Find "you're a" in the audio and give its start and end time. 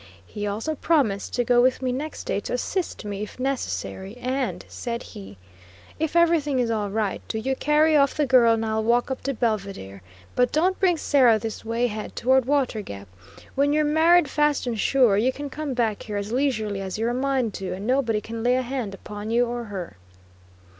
16.97-17.13